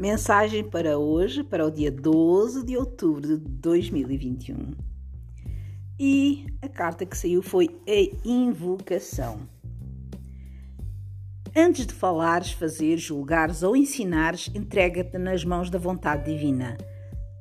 [0.00, 4.70] Mensagem para hoje, para o dia 12 de outubro de 2021.
[5.98, 9.46] E a carta que saiu foi a invocação.
[11.54, 16.78] Antes de falares, fazeres, julgares ou ensinares, entrega-te nas mãos da vontade divina.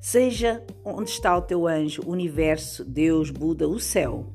[0.00, 4.32] Seja onde está o teu anjo, universo, Deus, Buda, o céu.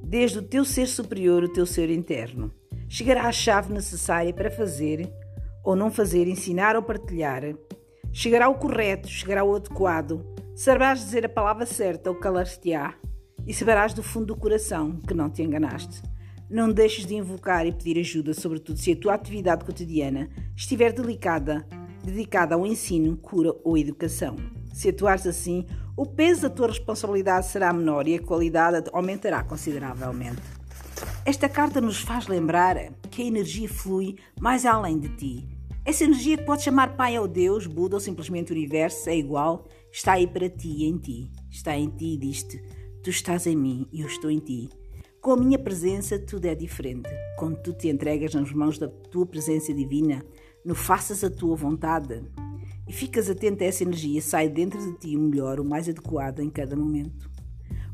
[0.00, 2.52] Desde o teu ser superior, o teu ser interno.
[2.88, 5.12] Chegará a chave necessária para fazer
[5.64, 7.42] ou não fazer, ensinar ou partilhar.
[8.12, 10.24] Chegará o correto, chegará o adequado.
[10.54, 12.94] Saberás dizer a palavra certa ou calar-te-á.
[13.46, 16.02] E saberás do fundo do coração que não te enganaste.
[16.50, 21.66] Não deixes de invocar e pedir ajuda, sobretudo se a tua atividade cotidiana estiver delicada,
[22.02, 24.36] dedicada ao ensino, cura ou educação.
[24.72, 30.57] Se atuares assim, o peso da tua responsabilidade será menor e a qualidade aumentará consideravelmente.
[31.28, 36.36] Esta carta nos faz lembrar que a energia flui mais além de ti essa energia
[36.36, 40.46] que pode chamar Pai ou Deus, Buda ou simplesmente Universo é igual, está aí para
[40.48, 41.32] ti e em ti.
[41.50, 42.62] Está em ti e diz-te:
[43.02, 44.68] Tu estás em mim e eu estou em ti.
[45.18, 47.08] Com a minha presença, tudo é diferente.
[47.38, 50.22] Quando tu te entregas nas mãos da tua presença divina,
[50.62, 52.22] no faças a tua vontade
[52.86, 56.40] e ficas atento a essa energia, sai dentro de ti o melhor, o mais adequado
[56.40, 57.30] em cada momento.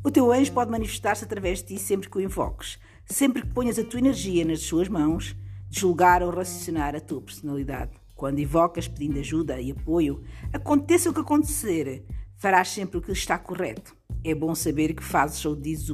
[0.03, 3.79] O teu anjo pode manifestar-se através de ti sempre que o invoques, sempre que ponhas
[3.79, 5.37] a tua energia nas suas mãos
[5.71, 7.93] julgar ou raciocinar a tua personalidade.
[8.15, 12.05] Quando invocas pedindo ajuda e apoio, aconteça o que acontecer,
[12.37, 13.95] farás sempre o que está correto.
[14.23, 15.91] É bom saber que fazes ou dizes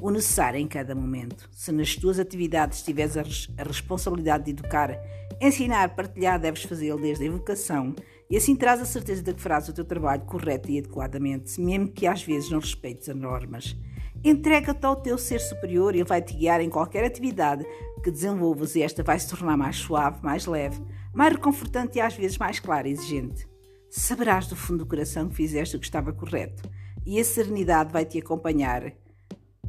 [0.00, 1.48] o necessário em cada momento.
[1.52, 4.98] Se nas tuas atividades tiveres a, responsabilidade de educar,
[5.40, 7.94] ensinar, partilhar, deves fazê-lo desde a educação
[8.30, 11.88] e assim terás a certeza de que farás o teu trabalho correto e adequadamente, mesmo
[11.88, 13.76] que às vezes não respeites as normas.
[14.24, 17.64] Entrega-te ao teu ser superior e ele vai te guiar em qualquer atividade
[18.02, 20.82] que desenvolvas e esta vai se tornar mais suave, mais leve,
[21.14, 23.48] mais reconfortante e às vezes mais clara e exigente.
[23.90, 26.68] Saberás do fundo do coração que fizeste o que estava correto
[27.06, 28.92] e a serenidade vai te acompanhar,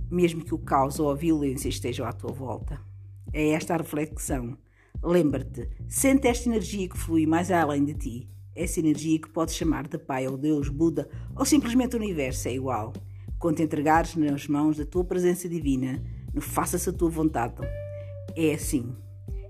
[0.10, 2.82] mesmo que o caos ou a violência estejam à tua volta.
[3.32, 4.58] É esta a reflexão.
[5.02, 8.30] Lembra-te, sente esta energia que flui mais além de ti.
[8.56, 12.92] Essa energia que podes chamar de Pai ou Deus, Buda ou simplesmente universo é igual.
[13.40, 17.56] Quando te entregares nas mãos da tua presença divina, no faça-se a tua vontade.
[18.36, 18.94] É assim.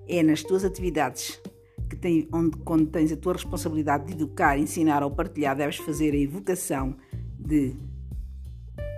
[0.08, 1.42] É nas tuas atividades
[1.90, 6.14] que tem, onde, quando tens a tua responsabilidade de educar, ensinar ou partilhar, deves fazer
[6.14, 6.96] a evocação
[7.38, 7.76] de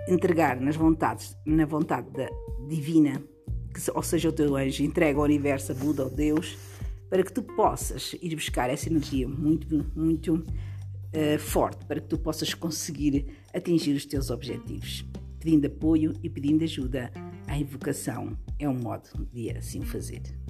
[0.06, 2.28] entregar nas vontades, na vontade da
[2.68, 3.22] divina,
[3.72, 6.58] que, ou seja, o teu anjo, entrega ao universo, a Buda ou Deus,
[7.08, 10.44] para que tu possas ir buscar essa energia muito, muito
[11.14, 15.04] uh, forte para que tu possas conseguir atingir os teus objetivos.
[15.38, 17.10] Pedindo apoio e pedindo ajuda,
[17.46, 20.41] a invocação é um modo de assim fazer.